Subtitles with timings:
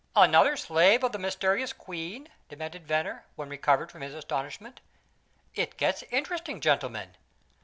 [0.15, 4.81] "Another slave of the mysterious queen?" demanded Venner, when recovered from his astonishment.
[5.53, 7.15] "It gets interesting, gentlemen.